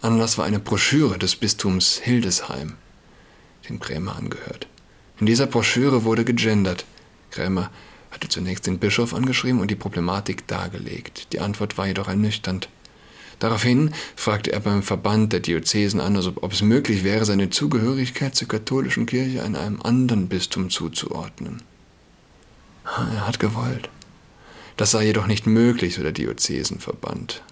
Anlass 0.00 0.38
war 0.38 0.44
eine 0.44 0.60
Broschüre 0.60 1.18
des 1.18 1.36
Bistums 1.36 1.98
Hildesheim, 1.98 2.74
dem 3.68 3.80
Krämer 3.80 4.16
angehört. 4.16 4.66
In 5.18 5.26
dieser 5.26 5.46
Broschüre 5.46 6.04
wurde 6.04 6.24
gegendert. 6.24 6.84
Krämer 7.30 7.70
hatte 8.10 8.28
zunächst 8.28 8.66
den 8.66 8.78
Bischof 8.78 9.14
angeschrieben 9.14 9.60
und 9.60 9.70
die 9.70 9.76
Problematik 9.76 10.46
dargelegt. 10.46 11.32
Die 11.32 11.40
Antwort 11.40 11.76
war 11.78 11.86
jedoch 11.86 12.08
ernüchternd. 12.08 12.68
Daraufhin 13.38 13.94
fragte 14.16 14.52
er 14.52 14.60
beim 14.60 14.82
Verband 14.82 15.32
der 15.32 15.40
Diözesen 15.40 16.00
an, 16.00 16.16
also 16.16 16.32
ob 16.40 16.52
es 16.52 16.62
möglich 16.62 17.04
wäre, 17.04 17.24
seine 17.24 17.50
Zugehörigkeit 17.50 18.34
zur 18.34 18.48
katholischen 18.48 19.06
Kirche 19.06 19.38
in 19.40 19.54
einem 19.54 19.80
anderen 19.82 20.28
Bistum 20.28 20.70
zuzuordnen. 20.70 21.62
Er 22.84 23.26
hat 23.26 23.38
gewollt. 23.38 23.90
Das 24.78 24.92
sei 24.92 25.06
jedoch 25.06 25.26
nicht 25.26 25.44
möglich, 25.44 25.96
so 25.96 26.04
der 26.04 26.12
Diözesenverband, 26.12 27.42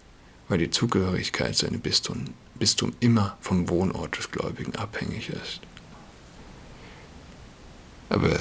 weil 0.48 0.58
die 0.58 0.70
Zugehörigkeit 0.70 1.56
zu 1.56 1.66
einem 1.66 1.80
Bistum, 1.80 2.26
Bistum 2.54 2.94
immer 3.00 3.36
vom 3.40 3.68
Wohnort 3.68 4.16
des 4.16 4.30
Gläubigen 4.30 4.76
abhängig 4.76 5.30
ist. 5.30 5.60
Aber 8.10 8.38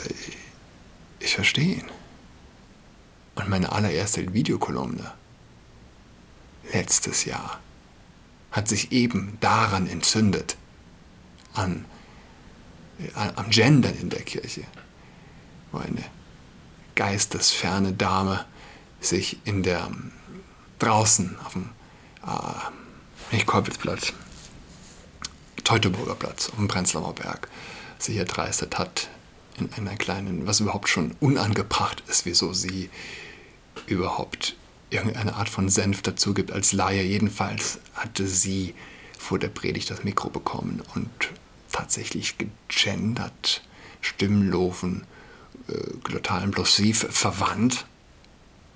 ich, 1.20 1.34
verstehe 1.34 1.78
ihn. 1.78 1.92
Und 3.34 3.50
meine 3.50 3.72
allererste 3.72 4.32
Videokolumne 4.36 5.14
letztes 6.72 7.26
Jahr 7.26 7.60
hat 8.52 8.68
sich 8.68 8.92
eben 8.92 9.40
daran 9.42 9.88
entzündet, 9.88 10.58
an, 11.56 11.86
an, 13.16 13.32
am 13.36 13.50
Gendern 13.50 13.98
in 14.00 14.12
der 14.12 14.22
Kirche, 14.22 14.62
wo 15.72 15.80
eine 15.80 16.04
geistesferne 16.94 17.92
Dame 17.92 18.46
sich 19.06 19.38
in 19.46 19.64
der 19.64 19.90
draußen 20.80 21.38
auf 21.46 21.54
dem 21.54 21.70
äh, 22.26 23.34
nicht 23.34 23.46
Kolpitzplatz, 23.48 24.14
Teutoburger 25.64 26.16
Platz 26.16 26.50
auf 26.50 26.56
dem 26.56 26.68
Prenzlauer 26.68 27.16
Berg 27.16 27.48
sich 27.98 28.18
erdreistet 28.18 28.78
hat 28.78 29.10
in 29.58 29.72
einer 29.74 29.96
kleinen, 29.96 30.46
was 30.46 30.60
überhaupt 30.60 30.90
schon 30.90 31.16
unangebracht 31.20 32.04
ist, 32.08 32.26
wieso 32.26 32.54
sie 32.54 32.90
überhaupt 33.88 34.56
irgendeine 34.90 35.36
Art 35.36 35.50
von 35.50 35.70
Senf 35.70 36.02
dazu 36.02 36.34
gibt 36.34 36.52
als 36.52 36.72
Laie. 36.72 37.02
Jedenfalls 37.04 37.80
hatte 37.96 38.28
sie 38.28 38.76
vor 39.18 39.40
der 39.40 39.48
Predigt 39.48 39.90
das 39.90 40.04
Mikro 40.04 40.30
bekommen 40.30 40.82
und 40.94 41.10
tatsächlich 41.72 42.36
gegendert, 42.38 43.64
Stimmlofen, 44.02 45.06
äh, 45.68 45.98
glottalen 46.04 46.52
Plosiv 46.52 47.08
verwandt. 47.10 47.86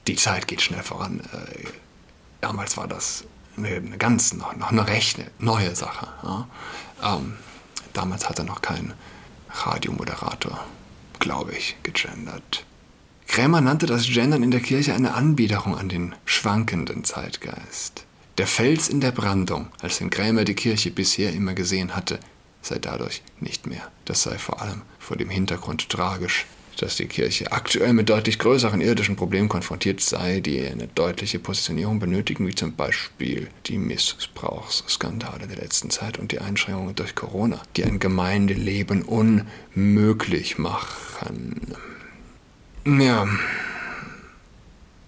Die 0.09 0.15
Zeit 0.15 0.47
geht 0.47 0.63
schnell 0.63 0.81
voran. 0.81 1.19
Äh, 1.19 1.67
damals 2.41 2.77
war 2.77 2.87
das 2.87 3.25
eine, 3.55 3.79
ganz, 3.99 4.33
noch, 4.33 4.55
noch 4.55 4.71
eine 4.71 4.87
recht 4.87 5.19
neue 5.37 5.75
Sache. 5.75 6.07
Ja? 6.23 6.47
Ähm, 7.03 7.35
damals 7.93 8.27
hatte 8.27 8.43
noch 8.43 8.63
kein 8.63 8.95
Radiomoderator, 9.51 10.65
glaube 11.19 11.51
ich, 11.51 11.77
gegendert. 11.83 12.65
Krämer 13.27 13.61
nannte 13.61 13.85
das 13.85 14.07
Gendern 14.07 14.41
in 14.41 14.49
der 14.49 14.61
Kirche 14.61 14.95
eine 14.95 15.13
Anbiederung 15.13 15.77
an 15.77 15.89
den 15.89 16.15
schwankenden 16.25 17.03
Zeitgeist. 17.03 18.03
Der 18.39 18.47
Fels 18.47 18.89
in 18.89 19.01
der 19.01 19.11
Brandung, 19.11 19.67
als 19.79 19.99
den 19.99 20.09
Krämer 20.09 20.43
die 20.43 20.55
Kirche 20.55 20.89
bisher 20.89 21.33
immer 21.33 21.53
gesehen 21.53 21.95
hatte, 21.95 22.19
sei 22.63 22.79
dadurch 22.79 23.21
nicht 23.41 23.67
mehr. 23.67 23.91
Das 24.05 24.23
sei 24.23 24.39
vor 24.39 24.59
allem 24.59 24.81
vor 24.97 25.17
dem 25.17 25.29
Hintergrund 25.29 25.87
tragisch, 25.87 26.47
dass 26.81 26.95
die 26.95 27.07
Kirche 27.07 27.51
aktuell 27.51 27.93
mit 27.93 28.09
deutlich 28.09 28.39
größeren 28.39 28.81
irdischen 28.81 29.15
Problemen 29.15 29.49
konfrontiert 29.49 30.01
sei, 30.01 30.39
die 30.39 30.65
eine 30.65 30.87
deutliche 30.87 31.39
Positionierung 31.39 31.99
benötigen, 31.99 32.47
wie 32.47 32.55
zum 32.55 32.73
Beispiel 32.73 33.49
die 33.65 33.77
Missbrauchsskandale 33.77 35.47
der 35.47 35.57
letzten 35.57 35.89
Zeit 35.89 36.17
und 36.17 36.31
die 36.31 36.39
Einschränkungen 36.39 36.95
durch 36.95 37.15
Corona, 37.15 37.61
die 37.75 37.83
ein 37.83 37.99
Gemeindeleben 37.99 39.03
unmöglich 39.03 40.57
machen. 40.57 41.75
Ja. 42.85 43.27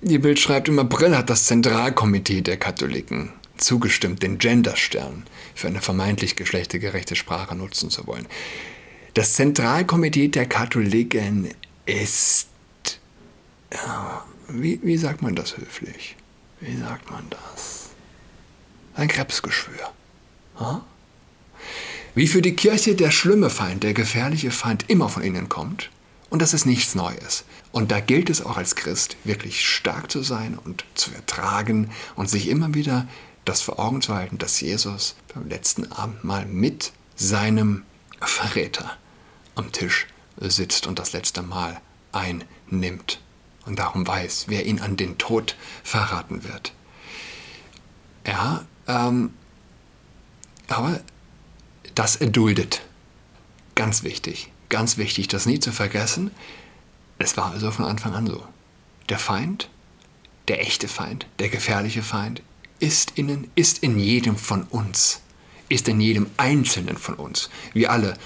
Die 0.01 0.17
Bild 0.17 0.39
schreibt, 0.39 0.67
im 0.67 0.79
April 0.79 1.15
hat 1.15 1.29
das 1.29 1.45
Zentralkomitee 1.45 2.41
der 2.41 2.57
Katholiken 2.57 3.31
zugestimmt, 3.57 4.23
den 4.23 4.39
Genderstern 4.39 5.23
für 5.53 5.67
eine 5.67 5.81
vermeintlich 5.81 6.35
geschlechtergerechte 6.35 7.15
Sprache 7.15 7.55
nutzen 7.55 7.89
zu 7.89 8.07
wollen. 8.07 8.27
Das 9.13 9.33
Zentralkomitee 9.33 10.29
der 10.29 10.45
Katholiken 10.45 11.49
ist. 11.85 12.47
Wie, 14.47 14.79
wie 14.83 14.97
sagt 14.97 15.21
man 15.21 15.35
das 15.35 15.57
höflich? 15.57 16.15
Wie 16.61 16.77
sagt 16.77 17.11
man 17.11 17.25
das? 17.29 17.89
Ein 18.95 19.07
Krebsgeschwür. 19.07 19.91
Ha? 20.59 20.85
Wie 22.15 22.27
für 22.27 22.41
die 22.41 22.55
Kirche 22.55 22.95
der 22.95 23.11
schlimme 23.11 23.49
Feind, 23.49 23.83
der 23.83 23.93
gefährliche 23.93 24.51
Feind 24.51 24.89
immer 24.89 25.09
von 25.09 25.23
innen 25.23 25.49
kommt, 25.49 25.89
und 26.29 26.41
das 26.41 26.53
ist 26.53 26.65
nichts 26.65 26.95
Neues. 26.95 27.43
Und 27.73 27.91
da 27.91 27.99
gilt 27.99 28.29
es 28.29 28.41
auch 28.41 28.55
als 28.57 28.75
Christ, 28.75 29.17
wirklich 29.25 29.67
stark 29.67 30.09
zu 30.09 30.23
sein 30.23 30.57
und 30.57 30.85
zu 30.93 31.11
ertragen 31.13 31.89
und 32.15 32.29
sich 32.29 32.47
immer 32.47 32.73
wieder 32.73 33.07
das 33.43 33.61
vor 33.61 33.79
Augen 33.79 34.01
zu 34.01 34.13
halten, 34.13 34.37
dass 34.37 34.61
Jesus 34.61 35.15
beim 35.33 35.49
letzten 35.49 35.91
Abendmahl 35.91 36.45
mit 36.45 36.93
seinem 37.15 37.83
Verräter 38.21 38.97
am 39.55 39.71
Tisch 39.71 40.07
sitzt 40.37 40.87
und 40.87 40.99
das 40.99 41.13
letzte 41.13 41.41
Mal 41.41 41.81
einnimmt 42.11 43.21
und 43.65 43.79
darum 43.79 44.07
weiß, 44.07 44.45
wer 44.47 44.65
ihn 44.65 44.79
an 44.79 44.97
den 44.97 45.17
Tod 45.17 45.55
verraten 45.83 46.43
wird. 46.43 46.73
Ja, 48.25 48.65
ähm, 48.87 49.33
aber 50.67 51.01
das 51.95 52.15
erduldet. 52.15 52.81
Ganz 53.75 54.03
wichtig 54.03 54.51
ganz 54.71 54.97
wichtig, 54.97 55.27
das 55.27 55.45
nie 55.45 55.59
zu 55.59 55.71
vergessen, 55.71 56.31
es 57.19 57.37
war 57.37 57.51
also 57.51 57.69
von 57.69 57.85
Anfang 57.85 58.15
an 58.15 58.25
so. 58.25 58.43
Der 59.09 59.19
Feind, 59.19 59.69
der 60.47 60.61
echte 60.61 60.87
Feind, 60.87 61.27
der 61.37 61.49
gefährliche 61.49 62.01
Feind, 62.01 62.41
ist 62.79 63.11
innen, 63.15 63.51
ist 63.53 63.83
in 63.83 63.99
jedem 63.99 64.37
von 64.37 64.63
uns, 64.63 65.21
ist 65.71 65.87
in 65.87 66.01
jedem 66.01 66.29
Einzelnen 66.37 66.97
von 66.97 67.15
uns. 67.15 67.49
Wir 67.73 67.91
alle, 67.91 68.17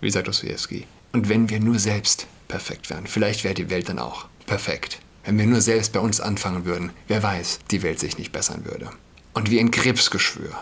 wie 0.00 0.10
sagt 0.10 0.28
Dostoevsky. 0.28 0.86
Und 1.12 1.28
wenn 1.28 1.48
wir 1.48 1.60
nur 1.60 1.78
selbst 1.78 2.26
perfekt 2.46 2.90
wären, 2.90 3.06
vielleicht 3.06 3.42
wäre 3.42 3.54
die 3.54 3.70
Welt 3.70 3.88
dann 3.88 3.98
auch 3.98 4.26
perfekt. 4.46 5.00
Wenn 5.24 5.38
wir 5.38 5.46
nur 5.46 5.60
selbst 5.60 5.92
bei 5.92 6.00
uns 6.00 6.20
anfangen 6.20 6.64
würden, 6.64 6.90
wer 7.06 7.22
weiß, 7.22 7.60
die 7.70 7.82
Welt 7.82 7.98
sich 7.98 8.18
nicht 8.18 8.32
bessern 8.32 8.64
würde. 8.64 8.90
Und 9.32 9.50
wie 9.50 9.60
ein 9.60 9.70
Krebsgeschwür, 9.70 10.52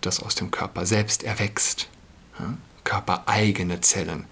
das 0.00 0.20
aus 0.20 0.34
dem 0.34 0.50
Körper 0.50 0.86
selbst 0.86 1.22
erwächst, 1.22 1.88
körpereigene 2.84 3.80
Zellen, 3.80 4.26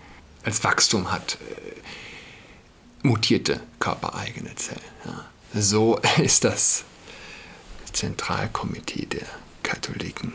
als 0.45 0.63
Wachstum 0.65 1.11
hat, 1.11 1.39
äh, 1.51 3.07
mutierte 3.07 3.61
körpereigene 3.81 4.55
Zellen. 4.55 4.81
Ja. 5.05 5.25
So 5.61 5.99
ist 6.19 6.45
das 6.45 6.85
Zentralkomitee 7.93 9.07
der 9.07 9.27
Katholiken 9.63 10.33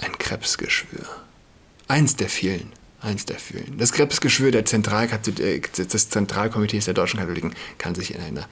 ein 0.00 0.16
Krebsgeschwür. 0.18 1.06
Eins 1.88 2.16
der 2.16 2.28
vielen. 2.28 2.72
Eins 3.00 3.24
der 3.24 3.38
vielen. 3.38 3.78
Das 3.78 3.92
Krebsgeschwür 3.92 4.50
der 4.50 4.60
äh, 4.62 5.60
des 5.60 6.10
Zentralkomitees 6.10 6.84
der 6.84 6.94
deutschen 6.94 7.20
Katholiken 7.20 7.54
kann 7.78 7.94
sich 7.94 8.14
in 8.14 8.20
einer 8.20 8.48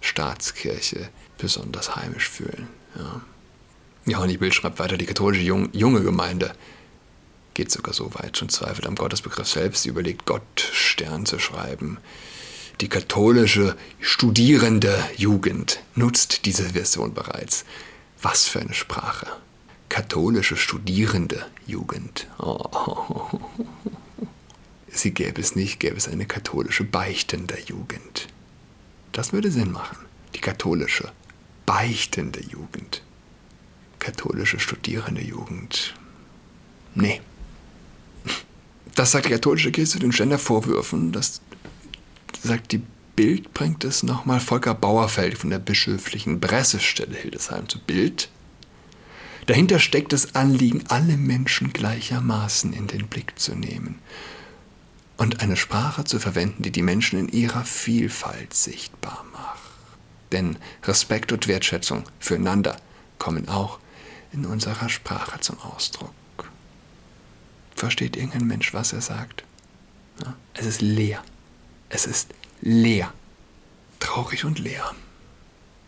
Staatskirche 0.00 1.08
besonders 1.38 1.96
heimisch 1.96 2.28
fühlen. 2.28 2.68
Ja, 4.04 4.26
die 4.26 4.38
Bild 4.38 4.54
schreibt 4.54 4.78
weiter, 4.78 4.96
die 4.96 5.06
katholische 5.06 5.42
junge 5.42 6.02
Gemeinde 6.02 6.54
geht 7.54 7.70
sogar 7.70 7.92
so 7.92 8.14
weit, 8.14 8.36
schon 8.36 8.48
zweifelt 8.48 8.86
am 8.86 8.94
Gottesbegriff 8.94 9.48
selbst, 9.48 9.82
sie 9.82 9.88
überlegt, 9.88 10.26
Gott 10.26 10.60
Stern 10.72 11.26
zu 11.26 11.38
schreiben. 11.38 11.98
Die 12.80 12.88
katholische 12.88 13.76
studierende 14.00 14.96
Jugend 15.16 15.80
nutzt 15.96 16.44
diese 16.44 16.70
Version 16.70 17.14
bereits. 17.14 17.64
Was 18.22 18.46
für 18.46 18.60
eine 18.60 18.74
Sprache. 18.74 19.26
Katholische 19.88 20.56
studierende 20.56 21.46
Jugend. 21.66 22.26
Oh. 22.38 23.40
Sie 24.88 25.12
gäbe 25.12 25.40
es 25.40 25.54
nicht, 25.54 25.80
gäbe 25.80 25.96
es 25.96 26.08
eine 26.08 26.26
katholische 26.26 26.84
beichtende 26.84 27.58
Jugend. 27.66 28.28
Das 29.12 29.32
würde 29.32 29.50
Sinn 29.50 29.72
machen. 29.72 29.98
Die 30.34 30.40
katholische 30.40 31.12
beichtende 31.66 32.40
Jugend. 32.40 33.02
Katholische 33.98 34.60
studierende 34.60 35.22
Jugend. 35.22 35.94
Nee. 36.94 37.20
Das 38.94 39.12
sagt 39.12 39.26
die 39.26 39.30
katholische 39.30 39.70
Kirche 39.70 39.92
zu 39.92 39.98
den 39.98 40.10
Gendervorwürfen. 40.10 41.12
Das 41.12 41.40
sagt 42.42 42.72
die 42.72 42.82
Bild, 43.16 43.52
bringt 43.54 43.84
es 43.84 44.02
nochmal 44.02 44.40
Volker 44.40 44.74
Bauerfeld 44.74 45.38
von 45.38 45.50
der 45.50 45.58
bischöflichen 45.58 46.40
Pressestelle 46.40 47.16
Hildesheim 47.16 47.68
zu 47.68 47.80
Bild. 47.80 48.28
Dahinter 49.48 49.80
steckt 49.80 50.12
das 50.12 50.36
Anliegen, 50.36 50.84
alle 50.88 51.16
Menschen 51.16 51.72
gleichermaßen 51.72 52.72
in 52.72 52.86
den 52.86 53.08
Blick 53.08 53.36
zu 53.38 53.56
nehmen 53.56 53.98
und 55.16 55.40
eine 55.40 55.56
Sprache 55.56 56.04
zu 56.04 56.20
verwenden, 56.20 56.62
die 56.62 56.70
die 56.70 56.82
Menschen 56.82 57.18
in 57.18 57.28
ihrer 57.28 57.64
Vielfalt 57.64 58.54
sichtbar 58.54 59.26
macht. 59.32 59.58
Denn 60.30 60.56
Respekt 60.84 61.32
und 61.32 61.48
Wertschätzung 61.48 62.04
füreinander 62.20 62.76
kommen 63.18 63.48
auch 63.48 63.80
in 64.32 64.46
unserer 64.46 64.88
Sprache 64.88 65.40
zum 65.40 65.58
Ausdruck 65.58 66.12
versteht 67.78 68.16
irgendein 68.16 68.46
Mensch, 68.46 68.74
was 68.74 68.92
er 68.92 69.00
sagt. 69.00 69.44
Es 70.54 70.66
ist 70.66 70.80
leer. 70.80 71.22
Es 71.88 72.06
ist 72.06 72.28
leer. 72.60 73.12
Traurig 74.00 74.44
und 74.44 74.58
leer. 74.58 74.94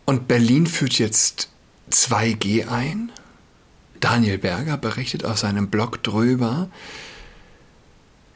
Und 0.05 0.27
Berlin 0.27 0.67
führt 0.67 0.93
jetzt 0.97 1.49
2G 1.91 2.67
ein. 2.67 3.11
Daniel 4.01 4.37
Berger 4.37 4.77
berichtet 4.77 5.23
auf 5.23 5.37
seinem 5.37 5.69
Blog 5.69 6.03
drüber. 6.03 6.69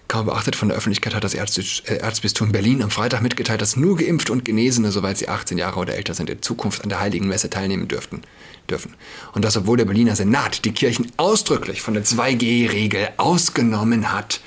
Kaum 0.08 0.28
beachtet 0.28 0.56
von 0.56 0.70
der 0.70 0.78
Öffentlichkeit 0.78 1.16
hat 1.16 1.24
das 1.24 1.34
äh, 1.34 1.96
Erzbistum 1.98 2.52
Berlin 2.52 2.84
am 2.84 2.92
Freitag 2.92 3.24
mitgeteilt, 3.24 3.62
dass 3.62 3.76
nur 3.76 3.98
Geimpfte 3.98 4.32
und 4.32 4.46
Genesene, 4.46 4.92
soweit 4.92 5.18
sie 5.18 5.28
18 5.28 5.58
Jahre 5.58 5.80
oder 5.80 5.96
älter 5.96 6.14
sind, 6.14 6.30
in 6.30 6.44
Zukunft 6.44 6.84
an 6.84 6.90
der 6.90 7.00
Heiligen 7.00 7.28
Messe 7.28 7.50
teilnehmen 7.50 7.88
dürften 7.88 8.22
dürfen. 8.70 8.94
Und 9.34 9.44
das, 9.44 9.58
obwohl 9.58 9.78
der 9.78 9.86
Berliner 9.86 10.16
Senat 10.16 10.64
die 10.64 10.74
Kirchen 10.74 11.12
ausdrücklich 11.18 11.82
von 11.82 11.96
der 11.96 12.06
2G-Regel 12.06 13.10
ausgenommen 13.18 14.12
hat. 14.14 14.42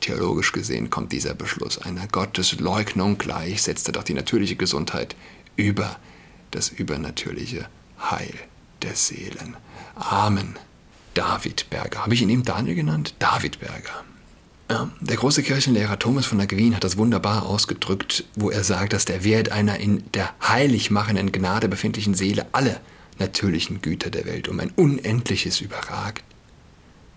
Theologisch 0.00 0.52
gesehen 0.52 0.90
kommt 0.90 1.12
dieser 1.12 1.34
Beschluss 1.34 1.78
einer 1.78 2.08
Gottesleugnung 2.08 3.18
gleich, 3.18 3.62
setzte 3.62 3.92
doch 3.92 4.02
die 4.02 4.14
natürliche 4.14 4.56
Gesundheit 4.56 5.14
über 5.56 5.96
das 6.50 6.68
übernatürliche 6.70 7.68
Heil 8.00 8.34
der 8.82 8.94
Seelen. 8.94 9.56
Amen. 9.94 10.56
David 11.14 11.68
Berger. 11.70 12.02
Habe 12.02 12.14
ich 12.14 12.22
ihn 12.22 12.28
eben 12.28 12.44
Daniel 12.44 12.76
genannt? 12.76 13.14
David 13.18 13.60
Berger. 13.60 14.04
Der 15.00 15.16
große 15.16 15.42
Kirchenlehrer 15.42 15.98
Thomas 15.98 16.26
von 16.26 16.40
Aquin 16.40 16.76
hat 16.76 16.84
das 16.84 16.98
wunderbar 16.98 17.46
ausgedrückt, 17.46 18.24
wo 18.34 18.50
er 18.50 18.62
sagt, 18.62 18.92
dass 18.92 19.06
der 19.06 19.24
Wert 19.24 19.50
einer 19.50 19.80
in 19.80 20.04
der 20.12 20.34
heilig 20.46 20.90
machenden 20.90 21.32
Gnade 21.32 21.68
befindlichen 21.68 22.12
Seele 22.12 22.46
alle 22.52 22.78
natürlichen 23.18 23.80
Güter 23.80 24.10
der 24.10 24.26
Welt 24.26 24.46
um 24.46 24.60
ein 24.60 24.70
Unendliches 24.76 25.62
überragt. 25.62 26.22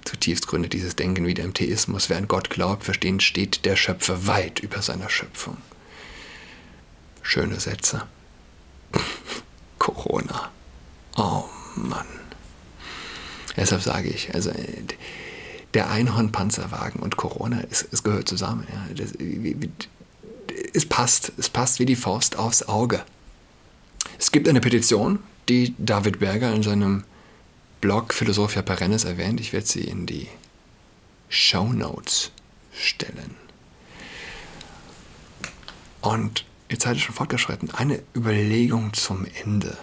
Zutiefst 0.05 0.47
gründet 0.47 0.71
dieses 0.71 0.95
Denken 0.95 1.27
wieder 1.27 1.43
im 1.43 1.53
Theismus. 1.53 2.09
Wer 2.09 2.17
an 2.17 2.29
Gott 2.29 2.49
glaubt, 2.49 2.85
verstehen, 2.85 3.19
steht 3.19 3.65
der 3.65 3.75
Schöpfer 3.75 4.25
weit 4.27 4.59
über 4.59 4.81
seiner 4.81 5.09
Schöpfung. 5.09 5.57
Schöne 7.21 7.59
Sätze. 7.59 8.03
Corona. 9.77 10.51
Oh 11.17 11.45
Mann. 11.75 12.05
Deshalb 13.55 13.81
sage 13.81 14.09
ich, 14.09 14.33
also 14.33 14.51
der 15.73 15.89
Einhornpanzerwagen 15.89 17.01
und 17.01 17.17
Corona, 17.17 17.61
es, 17.69 17.87
es 17.91 18.03
gehört 18.03 18.27
zusammen. 18.27 18.67
Ja. 18.71 18.87
Das, 18.95 19.13
es 20.73 20.85
passt, 20.85 21.31
es 21.37 21.49
passt 21.49 21.79
wie 21.79 21.85
die 21.85 21.95
Faust 21.95 22.37
aufs 22.37 22.63
Auge. 22.63 23.03
Es 24.17 24.31
gibt 24.31 24.47
eine 24.47 24.61
Petition, 24.61 25.19
die 25.49 25.75
David 25.77 26.19
Berger 26.19 26.53
in 26.53 26.63
seinem 26.63 27.03
Blog 27.81 28.13
Philosophia 28.13 28.61
Perennis 28.61 29.03
erwähnt. 29.03 29.39
Ich 29.39 29.53
werde 29.53 29.65
sie 29.65 29.83
in 29.83 30.05
die 30.05 30.27
Show 31.29 31.73
Notes 31.73 32.31
stellen. 32.73 33.35
Und 36.01 36.45
die 36.69 36.77
Zeit 36.77 36.97
ist 36.97 37.03
schon 37.03 37.15
fortgeschritten. 37.15 37.71
Eine 37.71 38.01
Überlegung 38.15 38.93
zum 38.93 39.25
Ende. 39.43 39.77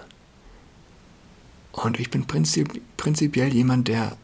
Und 1.85 2.01
ich 2.01 2.11
bin 2.11 2.27
prinzip, 2.27 2.81
prinzipiell 2.97 3.55
jemand, 3.55 3.89
der 3.89 4.17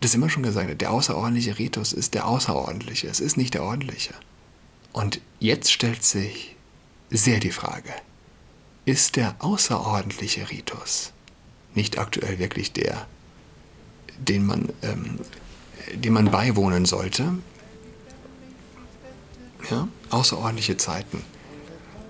das 0.00 0.14
immer 0.14 0.28
schon 0.28 0.42
gesagt 0.42 0.70
hat, 0.70 0.80
der 0.80 0.92
außerordentliche 0.92 1.58
Ritus 1.58 1.92
ist 1.92 2.14
der 2.14 2.26
außerordentliche, 2.26 3.08
es 3.08 3.20
ist 3.20 3.36
nicht 3.36 3.54
der 3.54 3.62
ordentliche. 3.62 4.14
Und 4.92 5.20
jetzt 5.38 5.72
stellt 5.72 6.02
sich 6.04 6.56
sehr 7.10 7.40
die 7.40 7.50
Frage, 7.50 7.92
ist 8.84 9.16
der 9.16 9.36
außerordentliche 9.38 10.50
Ritus 10.50 11.12
nicht 11.74 11.98
aktuell 11.98 12.38
wirklich 12.38 12.72
der, 12.72 13.06
den 14.18 14.46
man, 14.46 14.68
ähm, 14.82 15.20
dem 15.94 16.14
man 16.14 16.30
beiwohnen 16.30 16.84
sollte? 16.84 17.34
Ja? 19.70 19.88
Außerordentliche 20.10 20.76
Zeiten 20.76 21.22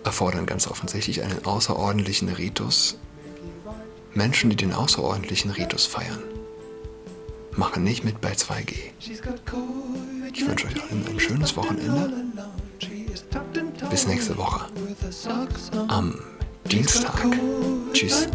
erfordern 0.04 0.46
ganz 0.46 0.66
offensichtlich 0.66 1.22
einen 1.22 1.44
außerordentlichen 1.44 2.28
Ritus. 2.28 2.96
Menschen, 4.18 4.50
die 4.50 4.56
den 4.56 4.72
außerordentlichen 4.72 5.52
Ritus 5.52 5.86
feiern, 5.86 6.20
machen 7.52 7.84
nicht 7.84 8.02
mit 8.02 8.20
bei 8.20 8.32
2G. 8.32 8.74
Ich 10.34 10.46
wünsche 10.46 10.66
euch 10.66 10.82
allen 10.82 11.06
ein 11.06 11.20
schönes 11.20 11.56
Wochenende. 11.56 12.12
Bis 13.88 14.08
nächste 14.08 14.36
Woche. 14.36 14.66
Am 15.86 16.18
Dienstag. 16.64 17.24
Tschüss. 17.92 18.26